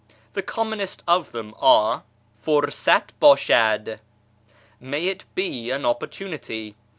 The 0.33 0.41
commonest 0.41 1.03
of 1.07 1.31
them 1.31 1.53
are," 1.59 2.01
Fitrmt 2.43 3.11
hdshad!"(" 3.21 3.99
May 4.79 5.05
it 5.05 5.25
be 5.35 5.69
an 5.69 5.85
opportunity 5.85 6.75